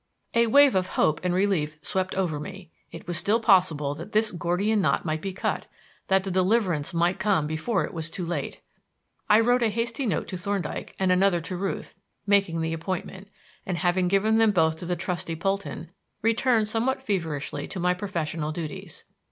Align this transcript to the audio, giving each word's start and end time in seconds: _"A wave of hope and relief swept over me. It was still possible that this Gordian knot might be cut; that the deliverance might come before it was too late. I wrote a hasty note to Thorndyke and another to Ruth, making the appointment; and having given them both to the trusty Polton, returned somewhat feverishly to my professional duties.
_"A 0.39 0.47
wave 0.47 0.73
of 0.73 0.87
hope 0.97 1.19
and 1.23 1.31
relief 1.31 1.77
swept 1.83 2.15
over 2.15 2.39
me. 2.39 2.71
It 2.91 3.05
was 3.05 3.19
still 3.19 3.39
possible 3.39 3.93
that 3.93 4.13
this 4.13 4.31
Gordian 4.31 4.81
knot 4.81 5.05
might 5.05 5.21
be 5.21 5.31
cut; 5.31 5.67
that 6.07 6.23
the 6.23 6.31
deliverance 6.31 6.91
might 6.91 7.19
come 7.19 7.45
before 7.45 7.85
it 7.85 7.93
was 7.93 8.09
too 8.09 8.25
late. 8.25 8.61
I 9.29 9.39
wrote 9.39 9.61
a 9.61 9.69
hasty 9.69 10.07
note 10.07 10.27
to 10.29 10.37
Thorndyke 10.37 10.95
and 10.97 11.11
another 11.11 11.39
to 11.41 11.55
Ruth, 11.55 11.93
making 12.25 12.61
the 12.61 12.73
appointment; 12.73 13.27
and 13.63 13.77
having 13.77 14.07
given 14.07 14.39
them 14.39 14.49
both 14.49 14.75
to 14.77 14.87
the 14.87 14.95
trusty 14.95 15.35
Polton, 15.35 15.91
returned 16.23 16.67
somewhat 16.67 17.03
feverishly 17.03 17.67
to 17.67 17.79
my 17.79 17.93
professional 17.93 18.51
duties. 18.51 19.03